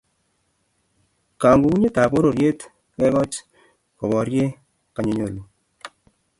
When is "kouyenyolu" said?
4.93-5.41